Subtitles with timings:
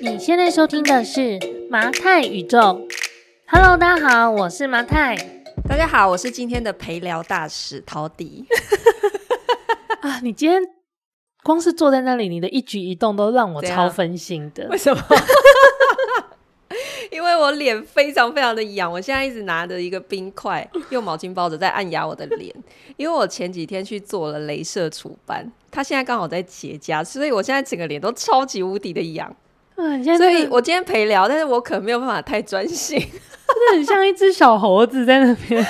[0.00, 1.38] 你现在收听的是
[1.70, 2.86] 麻太宇宙。
[3.46, 5.16] Hello，大家好，我是麻太。
[5.68, 8.46] 大家好，我是今天的陪聊大使陶迪。
[10.00, 10.60] 啊，你今天
[11.42, 14.66] 光是坐在那里，你的一举一动都让我超分心的。
[14.68, 15.02] 为什么？
[17.12, 22.52] 因为我脸非常非常的痒，我现在一直拿着一个冰块，用毛巾包着在按压我的脸。
[22.96, 29.34] 因为我前几天去做了镭射除斑，它现在刚好在结痂，所以我现在整个脸都超级无敌的痒。
[29.76, 35.64] 嗯，现在所以我今天陪聊，但是我可能没有办法太专心，真的很像一只小猴子在那边。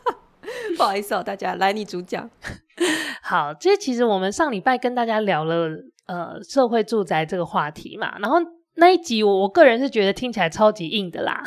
[0.76, 2.28] 不好意思哦，大家来，你主讲。
[3.22, 5.68] 好，这其实我们上礼拜跟大家聊了
[6.06, 8.38] 呃社会住宅这个话题嘛，然后。
[8.76, 11.40] 那一集我我个人是觉得听起来超级硬的啦，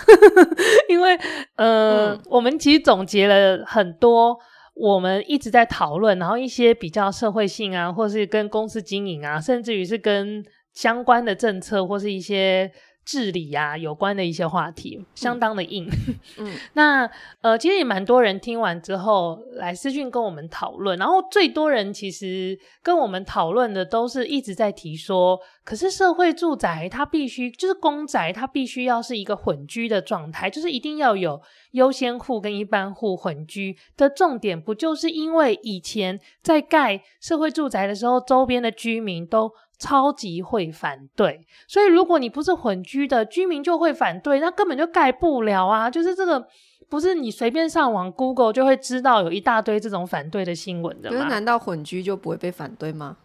[0.87, 1.13] 因为
[1.57, 4.39] 呃、嗯，我们其实总结了很多
[4.73, 10.41] 我们一直在讨论，然后一些比较社会性啊，或是跟公司经营啊，甚至于是跟
[10.77, 12.71] 相关的政策或是一些。
[13.09, 15.87] 治理啊，有关的一些话题，相当的硬。
[16.37, 39.51] 嗯，那呃，其实也蛮多人听完之后来私讯跟我们讨论，然后最多人其实跟我们讨论的都是一直在提说，可是社会住宅它必须就是公宅，它必须要是一个混居的状态，就是一定要有优先户跟一般户混居的重点，不就是因为以前在盖社会住宅的时候，周边的居民都。
[39.79, 45.87] 超级会反对，所以如果你不是混居的居民就会反对，那根本就盖不了啊！
[45.87, 46.47] 就是这个，
[46.89, 51.15] 不是你随便上网 Google 就会知道有一大堆这种反对的新闻的吗？
[51.15, 53.17] 可是难道混居就不会被反对吗？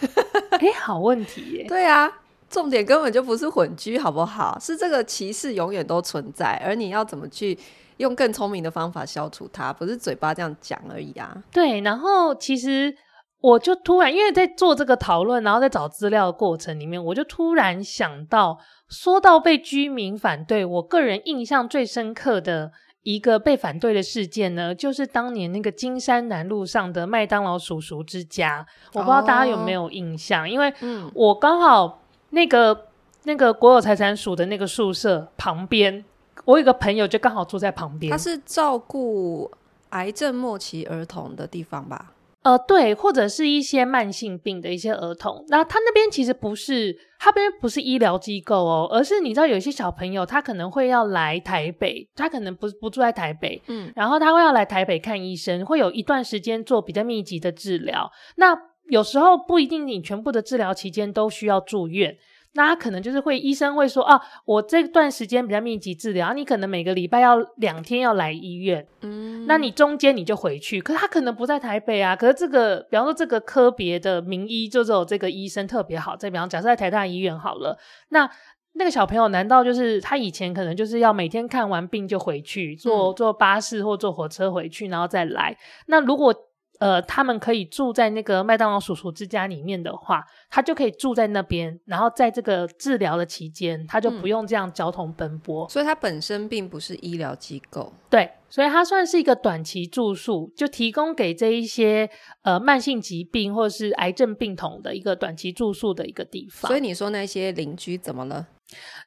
[0.50, 1.66] 哎、欸，好问题耶！
[1.68, 2.10] 对啊，
[2.48, 4.58] 重点根本就不是混居，好不好？
[4.60, 7.58] 是这个歧视永远都存在，而你要怎么去
[7.98, 9.72] 用更聪明的方法消除它？
[9.72, 11.36] 不是嘴巴这样讲而已啊！
[11.52, 12.94] 对，然后其实。
[13.42, 18.58] 我就突然，因为在做这个讨论，然后在找资料的过程里面，我就突然想到，
[18.90, 22.70] 说到被居民反对，我个人印象最深刻的
[23.02, 30.72] 一个被反对的事件呢，就是当年那个金山南路上的麦当劳叔叔之家，我不知道大家有没有印象，哦、因为
[31.14, 32.88] 我刚好那个
[33.24, 36.04] 那个国有财产署的那个宿舍旁边，
[36.44, 39.50] 我有个朋友就刚好住在旁边，他是照顾
[39.90, 42.12] 癌症末期儿童的地方吧？
[42.42, 58.56] 呃，对，或者是一些慢性病的一些儿童，那他那边其实不是，他那边不是医疗机构哦，而是你知道有一些小朋友他可能会要来台北，他可能不不住在台北，嗯，然后他会要来台北看医生，会有一段时间做比较密集的治疗，那
[58.88, 62.16] 有时候不一定你全部的治疗期间都需要住院。
[62.54, 70.80] 那他可能就是会，医生会说啊，我这段时间比较密集治疗，你可能每个礼拜要两天要来医院，嗯，那你中间你就回去。
[70.80, 76.16] 可是他可能不在台北啊，可是这个，比方说这个科别的名医，就只有这个医生特别好。
[76.16, 77.78] 再比方假设在台大医院好了，
[78.08, 78.28] 那
[78.72, 85.56] 那个小朋友难道就是他以前可能就是要每天看完病就回去，坐坐巴士或坐火车回去，然后再来。
[85.86, 86.34] 那如果
[86.80, 95.66] 呃，他们可以住在那个麦当劳叔叔之家里面的话，他就可以住在那边，然后在这个治疗的期间，他就不用这样交通奔波。
[95.66, 102.08] 嗯，所以，他本身并不是医疗机构，对，所以他算是一个短期住宿，就提供给这一些
[102.42, 106.70] 呃慢性疾病或者是癌症病童的一个短期住宿的一个地方。
[106.70, 108.46] 所以，你说那些邻居怎么了？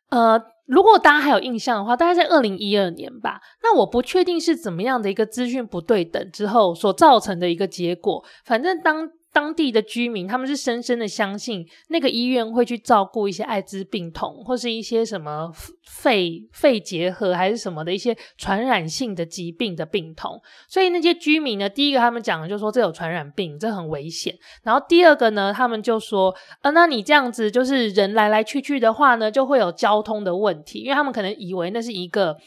[0.09, 3.41] 呃，如果大家还有印象的话，大概在二零一二年吧。
[3.61, 8.23] 那我不确定是怎么样的一个资讯不对等之后所造成的一个结果。
[8.45, 15.51] 反正当当地的居民，他们是深深的相信那个医院会去照顾一些艾滋病童，或是一些什么
[15.83, 20.39] 肺肺结核还是什么的一些传染性的疾病的病童。
[20.69, 24.37] 所以那些居民呢，第一个他们讲的就是说这有传染病，这很危险。
[24.61, 32.37] 然后第二个呢，他们就说，呃，那你这样子就是人来来去去的话呢，就会有交通的问题，因为他们可能以为那是一个。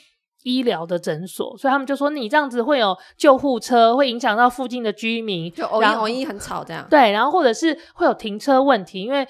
[0.47, 6.87] 医疗的诊所，所以他们就说你这样子会有救护车，会影响到附近的居民，就偶一偶一很吵这样。
[6.89, 9.27] 对，然后或者是会有停车问题，因为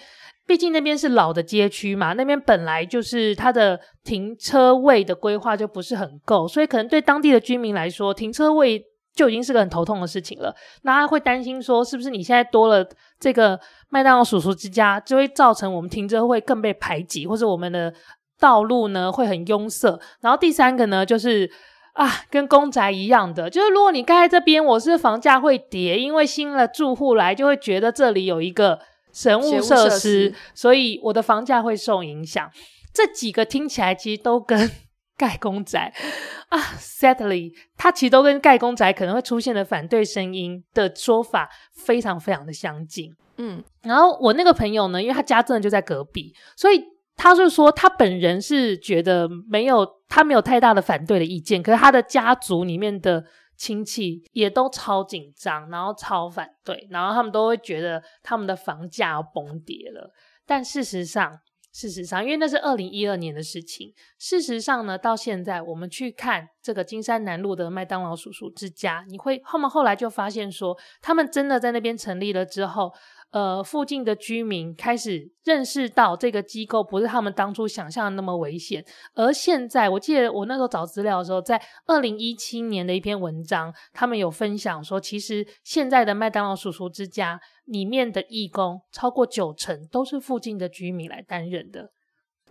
[0.47, 8.85] 毕竟那边是老的街区嘛，那边本来就是它的停车位的规划就不是很够，所以可能对当地的居民来说，停车位
[9.15, 10.55] 就已经是个很头痛的事情了。
[10.83, 12.87] 那他会担心说，是不是你现在多了
[13.19, 13.59] 这个
[13.89, 17.91] 麦当劳叔叔之家，就会造成我们停车会更被排挤，或者我们的。
[18.39, 21.51] 道路呢会很拥塞，然后第三个呢就是
[21.95, 28.79] 啊，跟公宅一样的，就是如果你盖在这边，我是房价会跌，因为新的住户来就会觉得这里有一个
[29.13, 32.51] 神物设施，所以我的房价会受影响。
[32.93, 34.71] 这几个听起来其实都跟
[35.17, 35.91] 盖公宅
[36.51, 43.11] 啊，sadly，它其实都跟盖公宅可能会出现的反对声音的说法非常非常的相近。
[43.39, 46.85] 嗯，然后我那个朋友呢，因为他家真的就在隔壁，所以。
[47.17, 53.25] 他就说他本人是觉得没有，他没有太大的反对的意见，可是他的家族里面的
[53.57, 60.13] 亲戚也都超紧张，然后超反对，然后他们都会觉得他们的房价要崩跌了。
[60.45, 61.39] 但事实上，
[61.73, 63.93] 事实上，因为那是二零一二年的事情。
[64.19, 72.93] 事实上呢，到现在我们去看这个金山南路的麦当劳叔叔之家，你会后面后来就发现说，他们真的在那边成立了之后。
[73.31, 78.83] 呃，附近的居民开始认识到这个机构不是他们当初想象的那么危险，
[79.15, 91.91] 而现在我记得我那时候找资料的时候，在二零一七年的一篇文章，他们有分享说，其实现在的麦当劳叔叔之家里面的义工超过九成都是附近的居民来担任的，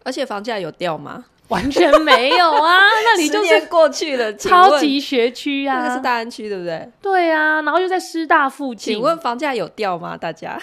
[0.04, 1.26] 而且房价有掉吗？
[1.50, 6.90] 完全没有啊， 那里就是过去了，超级学区啊，那个是大安区对不对？
[7.02, 8.96] 对啊，然后又在师大附近。
[8.96, 10.18] 请问房价有掉吗？
[10.18, 10.60] 大家？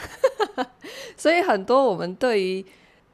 [1.17, 2.64] 所以很多我们对于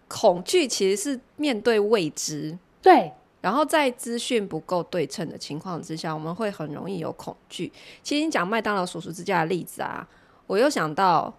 [0.09, 2.57] 恐惧，其实是面对未知。
[2.81, 3.13] 对，
[3.43, 7.71] 然后在资讯不够对称的情况之下，我们会很容易有恐惧。
[8.03, 10.09] 其实你讲麦当劳叔叔之家的例子啊，
[10.47, 11.33] 我又想到，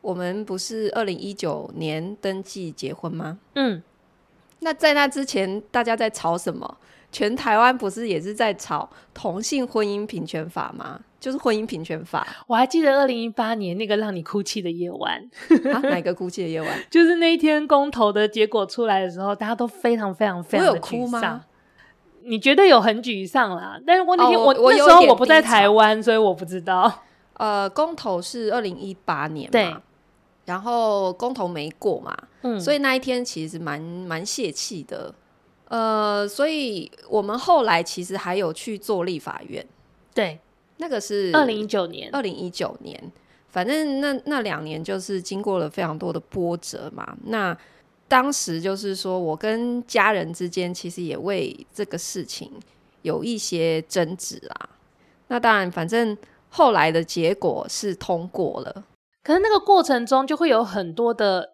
[0.00, 3.38] 我们不是二零一九年登记结婚吗？
[3.54, 3.82] 嗯。
[4.60, 6.78] 那在那之前，大家在吵什么？
[7.10, 11.00] 全台湾不是也是在吵同性婚姻平权法吗？
[11.18, 12.26] 就是婚姻平权法。
[12.46, 15.18] 我还记得二零一八年那个让你哭泣的夜晚，
[15.72, 16.70] 啊、哪个哭泣的夜晚？
[16.90, 21.40] 就是那一天公投的结果出来的时候，大家都非常非常非常的沮丧。
[22.24, 23.80] 你觉得有很沮丧啦？
[23.86, 27.02] 但是我那天、哦、我，我那时候我不在台湾，所以我不知道。
[27.38, 29.80] 呃，公投是二零一八年嘛？
[30.48, 30.52] 对。
[30.52, 35.14] 然后公投没过嘛，嗯，所以那一天其实蛮蛮泄气的，
[35.68, 39.64] 呃，所以我们后来其实还有去做立法院，
[40.14, 40.40] 对，
[40.78, 43.12] 那个是二零一九年，二零一九年，
[43.50, 47.14] 反正那那两年就是经过了非常多的波折嘛。
[47.26, 47.54] 那
[48.08, 52.50] 当时就是说我跟家人之间其实也为这个事情
[53.02, 54.70] 有一些争执啊。
[55.28, 56.16] 那当然，反正
[56.48, 58.84] 后来的结果是通过了。
[59.28, 61.50] 可是那个过程中就会有很多的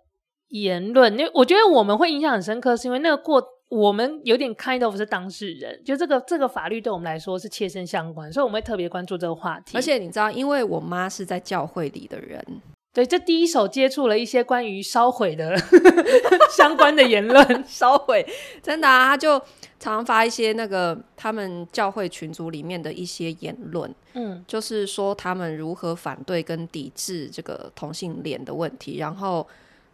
[0.50, 9.76] 言论，因为我觉得我们会印象很深刻，是因为那个过我们有点 kind of 是当事人，就这个这个法律对我们来说是切身相关，所以我们会特别关注这个话题。
[9.76, 12.40] 而且你知道，因为我妈是在教会里的人。
[12.94, 15.52] 对，这第一手接触了一些关于烧毁的
[16.48, 18.24] 相关的言论， 烧毁
[18.62, 19.36] 真的啊，他就
[19.80, 29.44] 常常发一些那个他们教会群组里面的一些言论，嗯，就是说他们如何反对跟抵制这个同性恋的问题，然后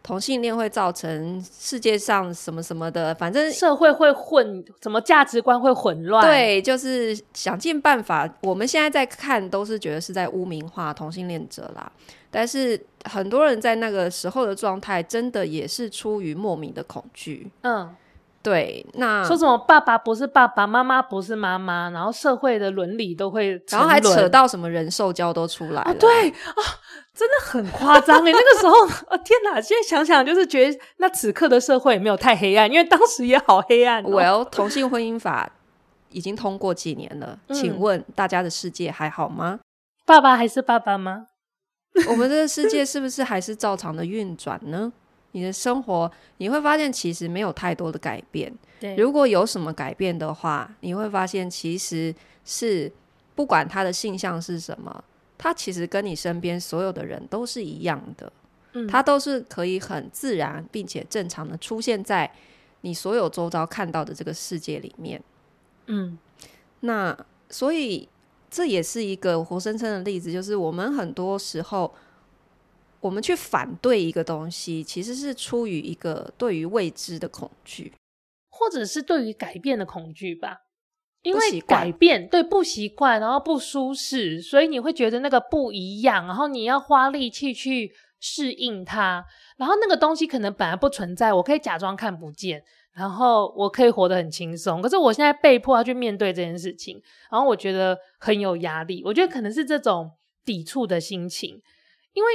[0.03, 8.31] 同性恋会造成世界上什么什么的，反正社会会混，什么价值观会混乱，对，就是想尽办法。
[8.43, 11.91] 我们现在在看，都是觉得是在污名化同性恋者啦。
[12.31, 17.51] 但是很多人在那个时候的状态，真的也是出于莫名的恐惧。
[17.61, 17.93] 嗯，
[18.41, 18.85] 对。
[18.93, 25.91] 那说什么爸爸不是爸爸，妈妈不是妈妈，然后社会的伦理都会，然后还扯到什么人兽交都出来了。
[25.91, 26.61] 啊对啊，
[27.13, 28.31] 真的很夸张哎！
[28.31, 28.77] 那个时候，
[29.09, 29.59] 哦天哪！
[29.59, 34.09] 现在想想，就是觉得那此刻的社会也没有太黑暗，因为当时也好黑暗哦。
[34.09, 35.51] Well，同性婚姻法
[36.09, 39.59] 已经通过几年了，嗯，请问大家的世界还好吗？
[40.05, 41.27] 爸爸还是爸爸吗？
[42.09, 44.91] 我们这个世界是不是还是照常的运转呢？
[45.33, 48.53] 你的生活你会发现其实没有太多的改变。
[48.79, 52.13] 对，如果有什么改变的话，你会发现其实
[52.45, 52.91] 是
[53.35, 55.03] 不管他的性向是什么，
[55.37, 58.31] 他其实跟你身边所有的人都是一样的。
[58.73, 62.29] 嗯，他都是可以很自然并且正常的出现在
[62.81, 65.21] 你所有周遭看到的这个世界里面。
[65.87, 66.17] 嗯，
[66.79, 67.17] 那
[67.49, 68.07] 所以。
[68.51, 71.91] 这也是一个活生生的例子，就是我们很多时候，
[72.99, 77.93] 我们去反对一个东西，其实是出于一个对于未知的恐惧，
[78.49, 80.57] 或者是对于改变的恐惧吧。
[81.23, 89.23] 因为改变，对，不习惯，然后不舒适，所以你会觉得那个不一样，然后你要花力气去适应它，
[89.55, 92.63] 然后那个东西可能本来不存在，我可以假装看不见。
[92.93, 99.01] 然后我可以活得很轻松，可是我现在被迫要去面对这件事情，然后我觉得很有压力。
[99.05, 100.11] 我觉得可能是这种
[100.43, 101.61] 抵触的心情，
[102.13, 102.29] 因为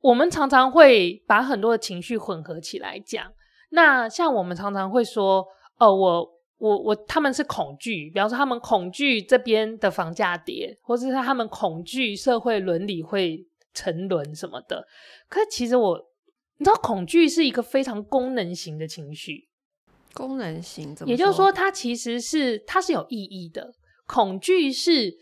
[0.00, 3.26] 我们常常会把很多的情绪混合起来讲。
[3.70, 5.44] 那像我们常常会说，
[5.78, 13.44] 哦，我我我，他们是恐惧，比方说他们恐惧这边的房价跌，或者是他们恐惧社会伦理会
[13.74, 14.86] 沉沦什么的。
[15.28, 15.98] 可是其实我，
[16.58, 19.48] 你知道，恐惧是一个非常功能型的情绪。
[20.16, 23.72] 功能型，也就是说，它其实是它是有意义的。
[24.06, 25.12] 恐惧是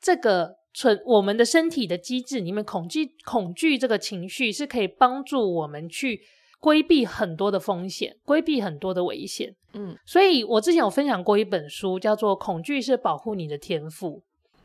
[0.00, 6.20] 这个存我们的身体的机制里面，恐惧恐惧这个情绪是可以帮助我们去
[6.60, 9.54] 规避很多的风险，规避很多的危险。
[9.74, 14.08] 嗯，所以我之前有分享过一本书，叫做《恐惧是保护你的天赋》。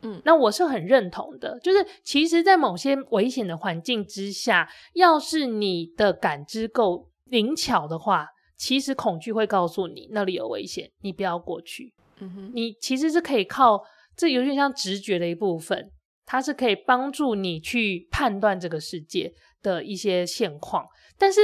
[0.06, 11.92] 嗯，那我是很认同的，就是其实，在某些危险的环境之下，要是你的感知够灵巧的话，其实恐惧会告诉你那里有危险，你不要过去。
[12.18, 13.82] 嗯哼，你其实是可以靠
[14.16, 15.90] 这有点像直觉的一部分，
[16.24, 19.32] 它是可以帮助你去判断这个世界
[19.62, 20.86] 的一些现况。
[21.18, 21.40] 但是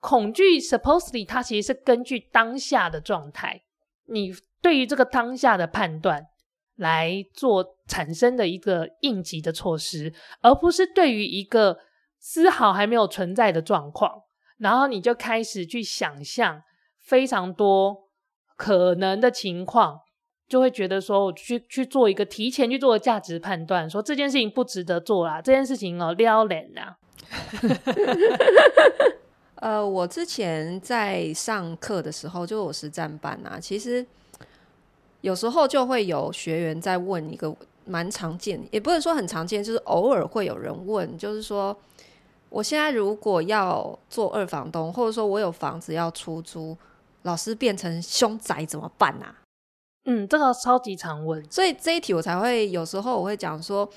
[0.00, 3.62] 恐惧 supposedly 它其实是根据当下的状态，
[4.06, 6.26] 你对于这个当下的判断。
[6.76, 11.78] 来做产生的一个应急的措施，而不是对于一个
[12.18, 14.22] 丝毫还没有存在的状况，
[14.64, 16.62] 然后你就开始去想象
[16.98, 18.08] 非常多
[18.56, 20.00] 可能的情况，
[20.48, 26.96] 就会觉得说，我去去做一个提前去做的价值判断，说这件事情不值得做啦，这件事情哦撩人呐。
[29.60, 34.06] 呃，我之前在上课的时候，就我实战班啊，其实。
[35.20, 37.56] 有时候就会有学员在问一个
[37.86, 41.74] 蛮常见，也不能说很常见，就是偶尔会有人问，就是说，
[42.54, 46.76] 我现在如果要做二房东，或者说我有房子要出租，
[47.22, 49.34] 老师变成凶宅怎么办啊？
[50.04, 53.88] 嗯，这个超级常问，所以这一题我才会有时候我会讲说，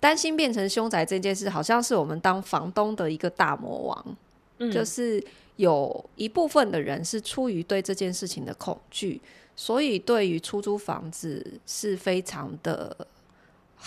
[0.00, 4.16] 担心变成凶宅这件事，好像是我们当房东的一个大魔王，
[4.56, 5.22] 嗯，就是
[5.56, 9.20] 有一部分的人是出于对这件事情的恐惧。
[9.54, 12.96] 所以，对于出租房子是非常的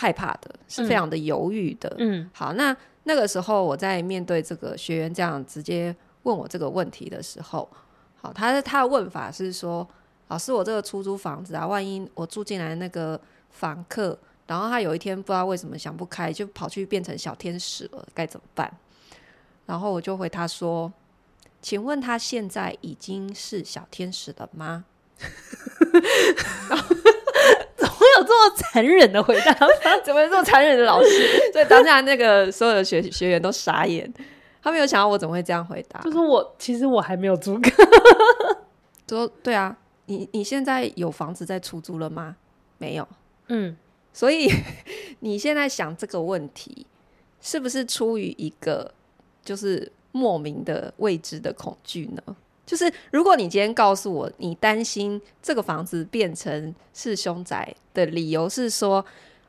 [0.01, 1.95] 害怕的，是非常的犹豫的。
[1.99, 7.69] 嗯，好，那那个时候我在面对这个学员这样直接问我这个问题的时候，
[8.19, 9.87] 好，他他的问法是说
[10.29, 14.17] ：“老师，我这个出租房子啊，万一我住进来那个房客，
[14.47, 18.75] 然后他有一天不知道为什么想不开，就跑去变成小天使了，该怎么办？”
[19.67, 20.91] 然后我就回他说
[21.61, 24.83] ：“请问他现在已经是小天使了吗？”
[26.67, 27.00] 怎么会有这
[28.31, 29.53] 么残忍的回答？
[30.03, 31.09] 怎么有这么残忍的老师？
[31.53, 34.11] 所以当下那个所有的学学员都傻眼，
[34.61, 35.99] 他没有想到我怎么会这样回答。
[36.01, 37.71] 就是我，其实我还没有租客。
[39.07, 42.37] 说对啊，你你现在有房子在出租了吗？
[42.77, 43.07] 没有。
[43.47, 43.75] 嗯，
[44.13, 44.49] 所以
[45.19, 46.85] 你现在想这个问题，
[47.41, 48.93] 是不是出于一个
[49.43, 52.35] 就是莫名的未知的恐惧呢？
[52.71, 59.05] 就是如果你今天告诉我，你担心这个房子变成是凶宅的理由是说，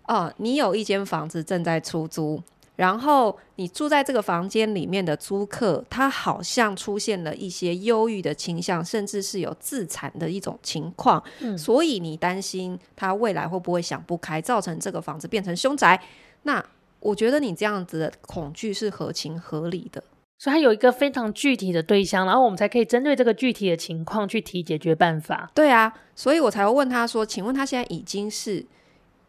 [0.09, 2.43] 哦，你有一间房子正在出租，
[2.75, 16.03] 然后你住在这个房间里面的租客，他好像出现了一些忧郁的倾向，甚至是有自残的一种情况，嗯，所以你担心他未来会不会想不开，造成这个房子变成凶宅？
[16.43, 16.61] 那
[16.99, 20.03] 我觉得你这样子的恐惧是合情合理的。
[20.43, 25.49] 所以他有一个非常具体的对象，然后我们才可以针对这个具体的情况去提解决办法。
[25.55, 28.67] 对啊，所以我才会问他说：“请问他现在已经是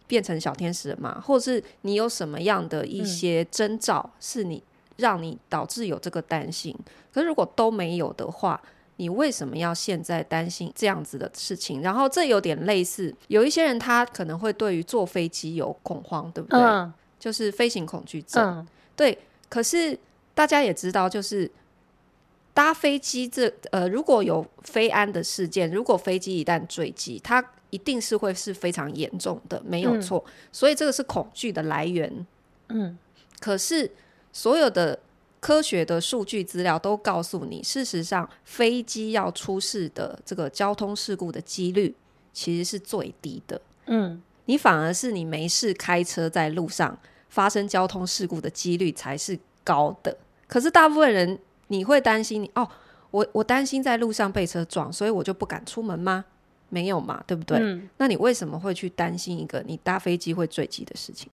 [0.08, 1.22] 变成小天使了吗？
[1.24, 4.64] 或者是你有什么样的一些征兆，是你
[4.98, 6.76] 让你导致有这个担心？
[6.80, 6.86] 嗯。
[7.14, 8.60] 可是如果都没有的话，
[8.96, 11.84] 你为什么要现在担心这样子的事情？
[11.84, 16.60] 然后这有点类似，有一些人他可能会对于坐飞机有恐慌，对不对？
[16.60, 16.92] 嗯。
[17.20, 18.44] 就是飞行恐惧症。
[18.44, 18.68] 嗯。
[18.96, 19.16] 对，
[19.48, 19.96] 可是。
[20.34, 21.50] 大家也知道，就是
[22.54, 30.24] 搭飞机这呃，如果有飞安的事件，如果飞机一旦坠机，它一定是会是非常严重的，没有错。
[30.26, 30.32] 嗯。
[30.52, 32.26] 所以这个是恐惧的来源。
[32.70, 32.98] 嗯，
[33.40, 33.90] 可是
[34.32, 35.00] 所有的
[35.40, 41.94] 科学的数据资料都告诉你，事实上飞机要出事的这个交通事故的几率
[42.32, 43.60] 其实是最低的。
[43.88, 46.98] 嗯，你反而是你没事开车在路上
[47.30, 50.16] 发生交通事故的几率才是高的。
[50.48, 52.68] 可是大部分人，你会担心你哦，
[53.12, 56.26] 我我担心在路上被车撞，所以我就不敢出门吗？
[56.70, 57.58] 没有嘛，对不对？
[57.60, 57.90] 嗯。
[57.98, 61.30] 那你为什么会去担心一个你搭飞机会坠机的事情？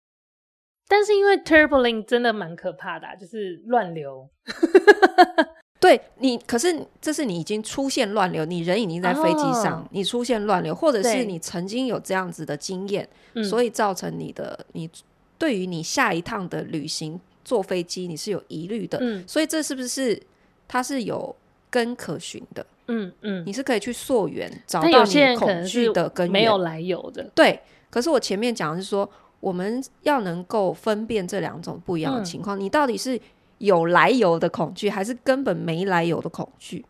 [0.88, 4.28] 但是因为 turbulence 真的蛮可怕的啊，就是乱流。
[5.80, 13.08] 对你，可是这是你已经出现乱流，你人已经在飞机上，哦，你出现乱流，或者是你曾经有这样子的经验，
[13.44, 14.90] 所以造成你的你
[15.38, 17.20] 对于你下一趟的旅行。
[17.50, 20.22] 坐飞机你是有疑虑的，嗯，所以这是不是
[20.68, 21.36] 它是有
[21.72, 22.64] 根可循的？
[22.86, 27.24] 嗯嗯，你是可以去溯源找到你恐惧的根源，没有来由的。
[27.34, 33.20] 对，可是我前面讲的是说，我们要能够分辨这两种不一样的情况，嗯，你到底是
[33.58, 36.86] 有来由的恐惧，还是根本没来由的恐惧？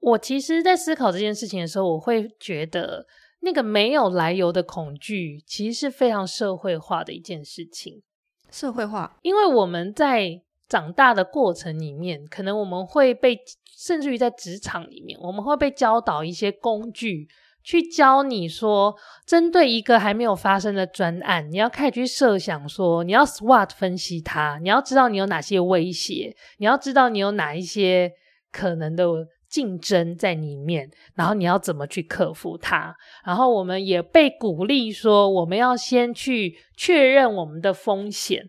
[0.00, 3.06] 我其实，在思考这件事情的时候，我会觉得
[3.40, 8.02] 那个没有来由的恐惧，其实是非常社会化的一件事情。
[8.50, 13.38] 社会化，因为我们在长大的过程里面，可能我们会被，
[13.76, 17.28] 甚至于在职场里面，我们会被教导一些工具。
[17.64, 18.94] 去教你说，
[19.26, 28.10] 针对一个还没有发生的专案，你要开始去设想说，你要 SWOT 分析它，你要知道你有哪些威胁，你要知道你有哪一些
[28.50, 29.04] 可能的
[29.48, 32.94] 竞争在里面，然后你要怎么去克服它。
[33.24, 38.48] 然后我们也被鼓励说，我们要先去确认我们的风险，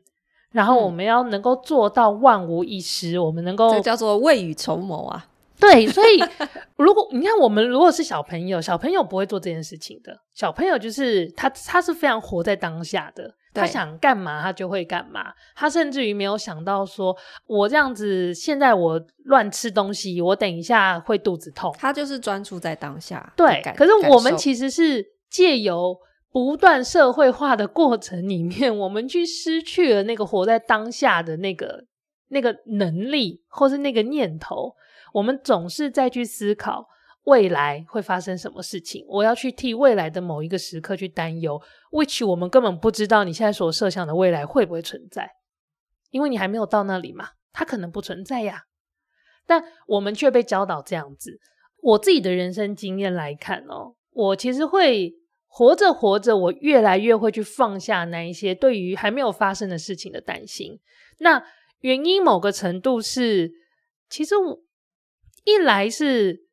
[0.51, 5.25] 然后我们要能够做到万无一失，我们能够，这叫做未雨绸缪啊。
[5.59, 6.23] 对，所以
[6.77, 10.17] 如果你看我们如果是小朋友，小朋友不会做这件事情的。
[10.33, 15.33] 小朋友就是他，他是非常活在当下的，他想干嘛他就会干嘛。
[15.55, 17.15] 他甚至于没有想到说，
[17.45, 21.75] 我这样子现在我乱吃东西，我等一下会肚子痛。
[21.77, 23.33] 他就是专注在当下。
[23.35, 25.97] 对，可是我们其实是借由
[26.31, 31.85] 不断社会化的过程里面，我们去失去了那个活在当下的那个
[32.29, 34.75] 那个能力，或是那个念头。
[35.11, 36.85] 我们总是在去思考
[37.29, 45.29] 未来会发生什么事情，我要去替未来的某一个时刻去担忧，which 我们根本不知道你现在所设想的未来会不会存在，
[46.09, 48.63] 因为你还没有到那里嘛，它可能不存在呀。
[49.45, 51.39] 但我们却被教导这样子。
[51.81, 55.13] 我自己的人生经验来看哦，我其实会
[55.47, 60.79] 活着活着，我越来越会去放下那一些对于还没有发生的事情的担心。
[61.19, 61.43] 那
[61.79, 63.51] 原因某个程度是，
[64.09, 64.59] 其实我。
[65.45, 66.43] 一来是，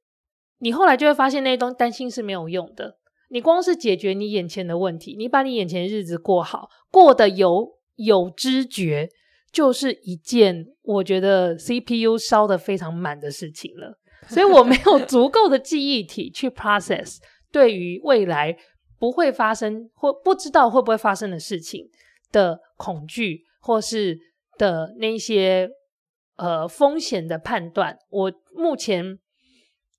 [0.58, 2.96] 你后来就会发现那些东西担心是没有用的。
[3.28, 9.08] 你光是解决你眼前的问题，你把你眼前的日子过好，过得有有知觉，
[9.52, 13.98] 就是一件我觉得 CPU 烧得非常满的事情了。
[14.28, 17.18] 所以我没有 足够的记忆体去 process
[17.50, 18.56] 对于未来
[18.98, 21.88] 不会发生或不知道会不会发生的事情
[22.32, 24.18] 的恐惧，或是
[24.56, 25.68] 的那些。
[26.38, 29.18] 呃，风险的判断，我目前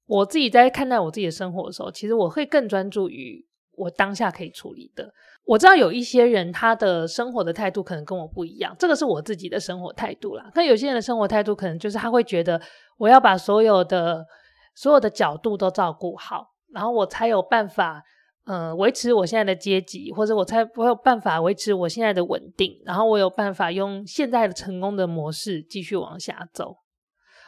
[0.08, 5.14] 我自己在看待我自己的生活的时候，其实我会更专注于我当下可以处理的。
[5.46, 10.50] 我知道有一些人他的生活的态度可能跟我不一样，这个是我自己的生活态度啦。
[10.56, 12.60] 但有些人的生活态度可能就是他会觉得
[12.98, 14.26] 我要把所有的
[14.74, 18.04] 所有的角度都照顾好，然后我才有办法。
[18.50, 26.78] 嗯，维持我现在的阶级，或者我才我有办法维持我现在的稳定，然后我有办法用现在的成功的模式继续往下走。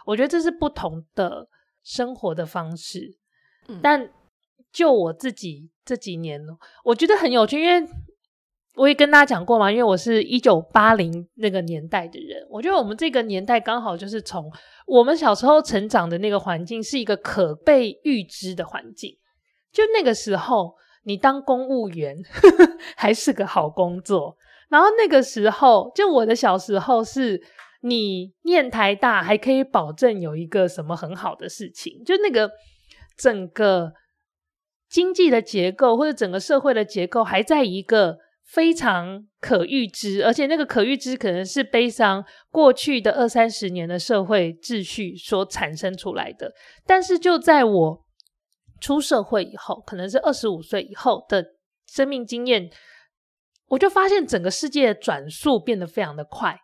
[0.05, 1.47] 我觉得这是不同的
[1.83, 3.17] 生活的方式。
[3.67, 4.09] 嗯，但
[4.71, 6.41] 就我自己这几年，
[6.83, 7.87] 我觉得很有趣，因为
[8.75, 14.51] 我也跟大家讲过嘛，因为我是一九八零那个年代的人，我觉得我们这个年代刚好就是从
[14.87, 19.17] 我们小时候成长的那个环境是一个可被预知的环境，
[19.71, 20.75] 就那个时候。
[21.03, 24.35] 你当公务员呵呵 还是个好工作，
[24.67, 27.41] 然后那个时候，就我的小时候是，
[27.81, 32.51] 你念台大还可以保证有一个什么很好的事情，就那个
[33.17, 33.93] 整个
[34.87, 46.53] 经济的结构或者整个社会的结构还在一个非常可预知，而且那个可预知可能是悲伤过去的二三十年的社会秩序所产生出来的，
[46.85, 48.05] 但是就在我。
[48.81, 51.45] 出社会以后，可能是二十五岁以后的
[51.85, 52.69] 生命经验，
[53.67, 56.57] 我就发现整个世界的转速变得非常的快，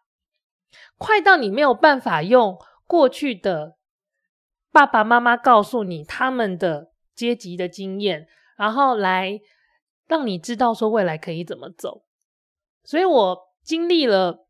[0.98, 2.58] 快到你没有办法用
[2.88, 3.76] 过去的
[4.72, 9.40] 爸爸妈妈告诉你他们的阶级的经验，然后来
[10.08, 12.04] 让你知道说未来可以怎么走。
[12.84, 14.46] 所以我经历了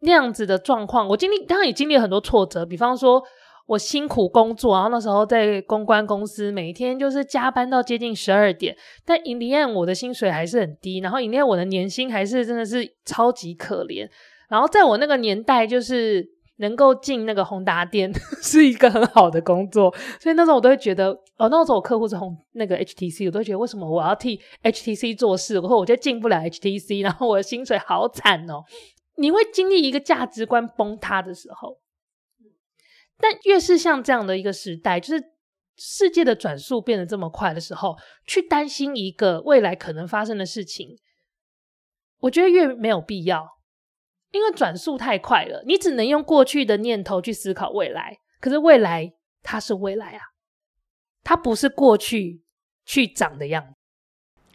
[0.00, 3.22] 那样子的状况，我经历当然也经历了很多挫折，比方说。
[3.64, 8.76] 我辛苦工作，然后那时候在公关公司，每天就是加班到接近十二点。
[9.04, 14.10] 但 in the end 我的薪水还是很低，然后 in the end 我的年薪还是真的是超级可怜。
[14.52, 16.22] 然后在我那个年代，就是
[16.56, 18.12] 能够进那个宏达店
[18.42, 28.62] 是一个很好的工作，所以那时候我都会觉得，哦，那时候我客户是红那个 HTC，我都会觉得为什么我要替 HTC 做事，然后我就进不了 HTC， 然后我的薪水好惨哦。
[29.16, 31.78] 你会经历一个价值观崩塌的时候。
[33.18, 35.24] 但越是像这样的一个时代，就是
[35.78, 40.98] 世界的转速变得这么快的时候，去担心一个未来可能发生的事情，
[42.18, 43.46] 我觉得越没有必要，
[44.32, 48.18] 因为转速太快了，你只能用过去的念头去思考未来。
[48.40, 50.20] 可是未来它是未来啊，
[51.22, 52.42] 它不是过去
[52.84, 53.74] 去长的样子。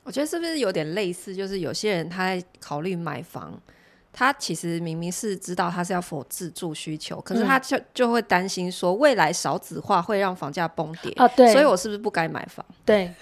[0.03, 1.33] 我觉得是不是有点类似？
[1.35, 3.61] 就是有些人他在考虑买房。
[4.13, 12.65] 他其实明明是知道他是要 for 自住需求，可是他就就会担心说未来少子化会让房价崩跌啊，对，所以我是不是不该买房？
[12.83, 13.13] 对，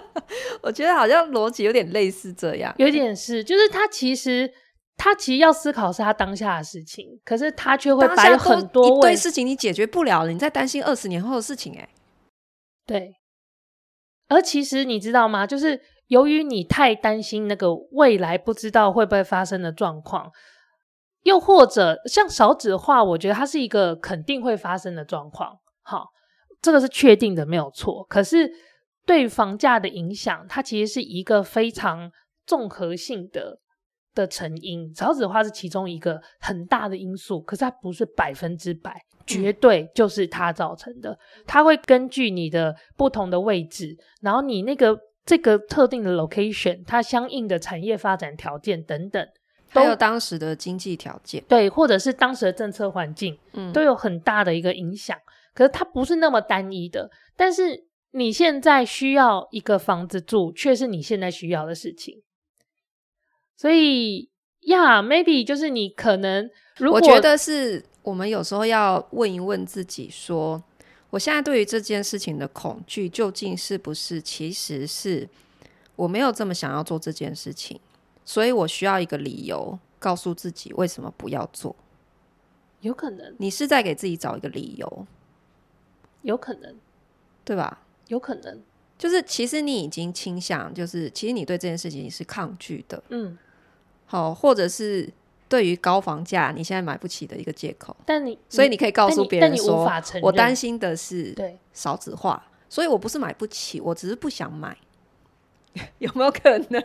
[0.60, 4.52] 我觉得好像逻辑有点类似这样，有点是，就是他其实
[4.96, 11.88] 他其实要思考是他当下的事情，可是他却会摆很多一堆事情你解决不了了，你在担心二十年后的事情，哎，
[12.86, 13.16] 对。
[14.28, 15.46] 而其实你知道吗？
[15.46, 20.30] 就是由于你太担心那个未来不知道会不会发生的状况，
[21.24, 25.58] 又或者像少子化，我觉得它是一个肯定会发生的状况。
[25.82, 26.06] 好，
[26.62, 28.04] 这个是确定的，没有错。
[28.04, 28.50] 可是
[29.04, 32.10] 对房价的影响，它其实是一个非常
[32.46, 33.60] 综合性的。
[34.14, 41.18] 的成因，少子化是其中一个很大的因素，可是它不是百分之百，绝对就是它造成的。
[41.46, 44.96] 它会根据你的不同的位置，然后你那个
[45.26, 49.26] 这个特定的 location，它相应的产业发展条件等等，
[49.68, 55.18] 还有当时的经济条件，对，或者是当时的政策环境，嗯，都有很大的一个影响。
[55.54, 62.22] 可是它不是那么单一的，但是你现在需要一个房子住，却是你现在需要的事情。
[63.56, 64.28] 所以
[64.62, 70.64] 呀，yeah，maybe 就是你可能，如果我觉得是我们有时候要问一问自己说，说
[71.10, 75.28] 我现在对于这件事情的恐惧，究竟是不是其实是
[75.96, 77.80] 我没有这么想要做这件事情，
[78.24, 81.76] 所以我需要一个理由告诉自己为什么不要做。
[82.80, 85.06] 有可能你是在给自己找一个理由，
[86.22, 86.74] 有可能，
[87.44, 87.82] 对吧？
[88.08, 88.60] 有可能，
[89.04, 93.36] 就是其实你已经倾向，就是其实你对这件事情是抗拒的，嗯。
[94.06, 95.06] 好，或者是
[95.46, 99.86] 对于高房价你现在买不起的一个借口，但你所以你可以告诉别人说，
[100.22, 104.74] 我担心的是对少子化，所以我不是买不起，我只是不想买，
[105.98, 106.82] 有没有可能？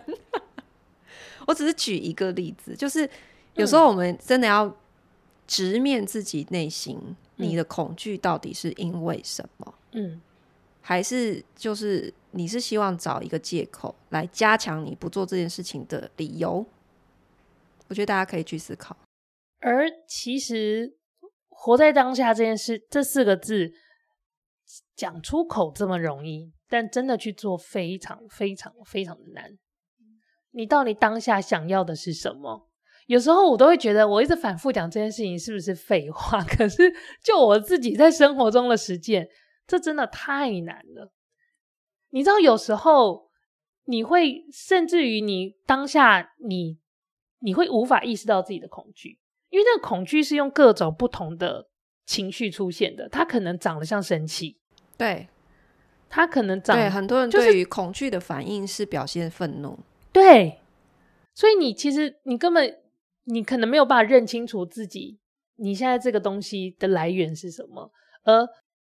[1.47, 3.09] 我只是举一个例子，就是
[3.53, 4.75] 有时候我们真的要
[5.47, 9.73] 直面自己内心，嗯、你的恐惧到底是因为什么？
[9.93, 10.21] 嗯，
[10.89, 16.65] 还是就是你是希望找一个借口来加强你不做这件事情的理由？
[17.89, 18.97] 我觉得大家可以去思考，
[19.59, 20.97] 而其实
[21.47, 23.71] “活在当下”这件事，这四个字
[24.95, 29.59] 讲出口这么容易，但真的去做非常非常非常的难。
[30.49, 32.67] 你到底当下想要的是什么？
[33.05, 36.43] 有时候我都会觉得，我一直反复讲这件事情是不是废话？
[36.49, 36.91] 可是
[37.23, 39.29] 就我自己在生活中的实践，
[39.69, 41.13] 这真的太难了。
[42.09, 43.31] 你知道，有时候
[43.85, 46.77] 你会甚至于你当下你。
[47.41, 49.17] 你会无法意识到自己的恐惧，
[49.49, 51.69] 因为那个恐惧是用各种不同的
[52.05, 53.07] 情绪出现的。
[53.07, 54.59] 它可能长得像生气，
[54.97, 55.29] 对，
[56.09, 59.79] 它可能长，对，很多人对于恐惧的反应是表现愤怒，
[60.11, 60.59] 对。
[61.33, 62.77] 所以你其实你根本
[63.23, 65.17] 你可能没有办法认清楚自己，
[65.55, 67.89] 你现在这个东西的来源是什么，
[68.25, 68.45] 而。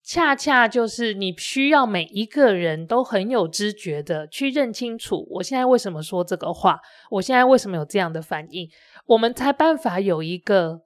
[0.09, 8.71] 恰恰就是你需要每一个人都很有知觉的去认清楚，我现在为什么说这个话，我现在为什么有这样的反应，
[9.05, 10.81] 我们才办法有一个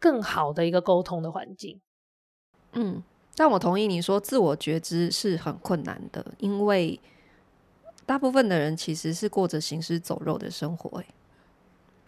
[0.00, 1.80] 更好的一个沟通的环境。
[2.72, 3.00] 嗯，
[3.36, 6.98] 但我同意你说自我觉知是很困难的，因为
[8.04, 11.00] 大部分的人其实是过着行尸走肉的生活。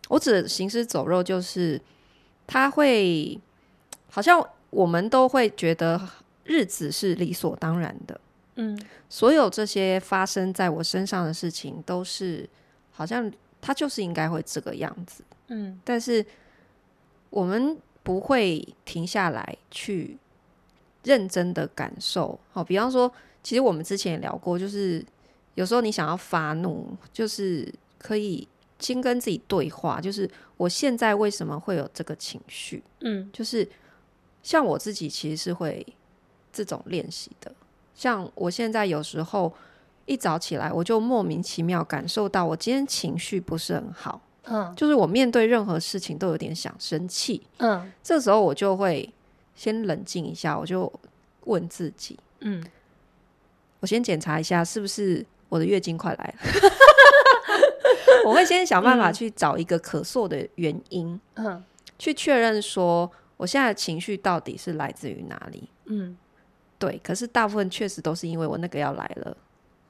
[0.09, 1.81] 我指行尸走肉就是
[2.49, 3.39] 他会
[4.11, 6.09] 好像我们都会觉得。
[6.45, 8.21] 日子是理所当然的，
[8.57, 12.49] 嗯，所有这些发生在我身上的事情，都是
[12.91, 16.25] 好像它就是应该会这个样子，嗯，但是
[17.29, 20.19] 我们不会停下来去
[21.05, 22.39] 认真的感受。
[22.53, 25.05] 好，比方说，其实我们之前也聊过，就是
[25.55, 28.49] 有时候你想要发怒，就是可以
[28.79, 32.83] 先跟自己对话，就是我现在为什么会有这个情绪？
[33.03, 33.69] 嗯，就是
[34.43, 35.87] 像我自己其实是会。
[36.53, 37.53] 这种练习的，
[37.95, 39.53] 像我现在有时候
[40.07, 49.09] 一早起来，我就莫名其妙感受到我今天情绪不是很好，嗯，就是我面对任何事情都有点想生气，嗯，这时候我就会
[49.55, 50.93] 先冷静一下，我就
[51.45, 52.65] 问自己，嗯，
[53.81, 56.71] 我先检查一下是不是我的月经快来了，
[58.27, 61.63] 我会先想办法去找一个可溯的原因，嗯，
[61.99, 66.17] 去确认说我现在的情绪到底是来自于哪里，嗯。
[66.81, 69.37] 对，可是大部分确实都是因为我那个要来了，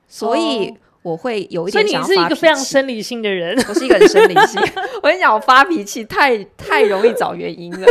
[0.08, 2.14] 所以我会有一点想发脾气。
[2.14, 4.60] 所以你是一个非常生理性的人，我是一个很生理性。
[5.00, 7.86] 我跟你讲，我发脾气太太容易找原因了。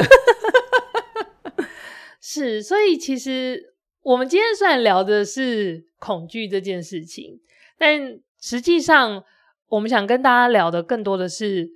[2.19, 7.39] 是，所以其实我们今天虽然聊的是恐惧这件事情，
[7.77, 9.23] 但实际上
[9.69, 11.69] 我们想跟大家聊的更多的是，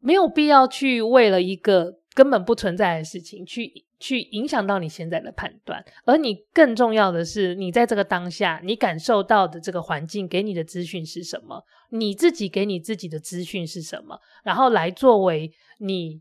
[0.00, 1.98] 没有必要去为了一个。
[2.14, 11.64] 根本不存在的事情去去影响到你现在的判断，而你更重要的是，你在这个当下，你感受到的这个环境给你的资讯是什么？
[11.90, 14.20] 你自己给你自己的资讯是什么？
[14.44, 16.20] 然后来作为你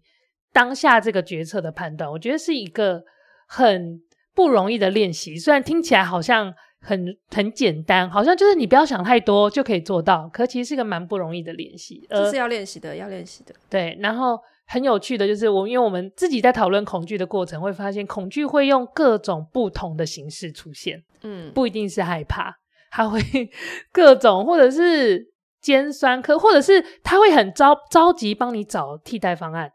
[0.52, 3.04] 当下这个决策的判断，我觉得是一个
[3.48, 4.02] 很
[4.34, 5.38] 不容易的练习。
[5.38, 12.04] 虽然听起来好像很很简单，好像就是你不要想太多就可以做到，可其实是一个蛮不容易的练习。
[12.10, 13.54] 这是要练习的，要练习的。
[13.70, 14.40] 对，然后。
[14.70, 21.02] 很有趣的就是我，因为我们自己在讨论恐惧的过程，会发现恐惧会用各种不同的形式出现。
[21.22, 22.54] 嗯，不一定是害怕，
[22.92, 23.20] 它会
[23.94, 29.72] 各种，或者是尖酸刻，或者是他会很着着急帮你找替代方案。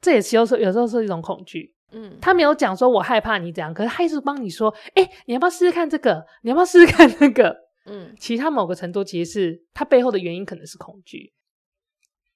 [0.00, 1.72] 这也是有时候有时候是一种恐惧。
[1.92, 6.26] 嗯，他没有讲说我害怕你怎样，可是他一直帮你说，哎、欸，你要不要试试看这个？
[6.42, 7.56] 你要不要试试看那个？
[7.86, 11.32] 嗯，其他某个程度其实是它背后的原因可能是恐惧。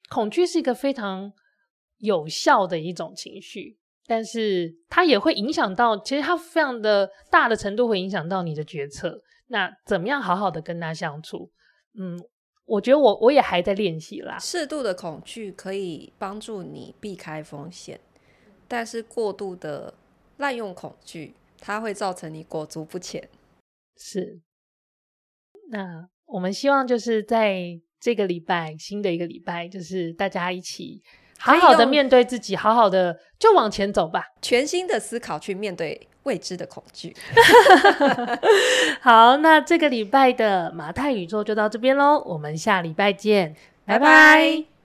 [0.08, 1.32] 恐惧是一个非常。
[2.00, 9.22] 有效的一种情绪，但是它也会影响到，其实它非常的大的程度会影响到你的决策。
[9.46, 11.50] 那怎么样好好的跟他相处？
[11.98, 12.16] 嗯，
[12.64, 14.38] 我觉得我我也还在练习啦。
[14.38, 18.00] 适度的恐惧可以帮助你避开风险，
[18.68, 19.92] 但是过度的
[20.36, 23.28] 滥用恐惧，它会造成你裹足不前。
[23.96, 24.40] 是。
[25.70, 31.02] 那我们希望就是在这个礼拜，新的一个礼拜，就是大家一起。
[31.40, 34.24] 好好的面对自己，好好的就往前走吧。
[34.42, 37.16] 全新的思考去面对未知的恐惧。
[39.00, 44.06] 好，那这个礼拜的马太宇宙就到这边喽，我们下礼拜见，拜拜。
[44.06, 44.06] 拜
[44.62, 44.79] 拜。